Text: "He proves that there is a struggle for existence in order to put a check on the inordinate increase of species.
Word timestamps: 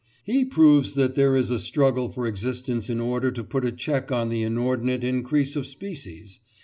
"He 0.23 0.43
proves 0.43 0.95
that 0.95 1.13
there 1.13 1.35
is 1.35 1.51
a 1.51 1.59
struggle 1.59 2.09
for 2.11 2.25
existence 2.25 2.89
in 2.89 2.99
order 2.99 3.29
to 3.31 3.43
put 3.43 3.63
a 3.63 3.71
check 3.71 4.11
on 4.11 4.29
the 4.29 4.41
inordinate 4.41 5.03
increase 5.03 5.55
of 5.55 5.67
species. 5.67 6.39